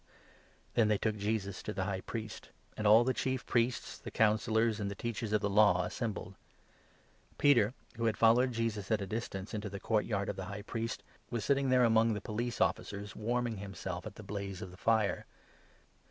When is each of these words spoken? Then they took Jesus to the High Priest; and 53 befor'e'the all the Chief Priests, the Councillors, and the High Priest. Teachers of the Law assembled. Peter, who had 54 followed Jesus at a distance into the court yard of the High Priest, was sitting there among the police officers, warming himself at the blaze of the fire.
Then 0.73 0.87
they 0.87 0.97
took 0.97 1.15
Jesus 1.15 1.61
to 1.61 1.73
the 1.73 1.83
High 1.83 2.01
Priest; 2.01 2.49
and 2.75 2.85
53 2.85 2.85
befor'e'the 2.85 2.89
all 2.89 3.03
the 3.03 3.13
Chief 3.13 3.45
Priests, 3.45 3.97
the 3.99 4.09
Councillors, 4.09 4.79
and 4.79 4.89
the 4.89 4.95
High 4.95 4.95
Priest. 4.95 5.01
Teachers 5.19 5.33
of 5.33 5.41
the 5.41 5.49
Law 5.51 5.83
assembled. 5.83 6.33
Peter, 7.37 7.75
who 7.97 8.05
had 8.05 8.15
54 8.15 8.19
followed 8.27 8.51
Jesus 8.51 8.89
at 8.89 9.01
a 9.01 9.05
distance 9.05 9.53
into 9.53 9.69
the 9.69 9.79
court 9.79 10.05
yard 10.05 10.27
of 10.27 10.37
the 10.37 10.45
High 10.45 10.63
Priest, 10.63 11.03
was 11.29 11.45
sitting 11.45 11.69
there 11.69 11.83
among 11.83 12.13
the 12.13 12.19
police 12.19 12.59
officers, 12.59 13.15
warming 13.15 13.57
himself 13.57 14.07
at 14.07 14.15
the 14.15 14.23
blaze 14.23 14.63
of 14.63 14.71
the 14.71 14.75
fire. 14.77 15.27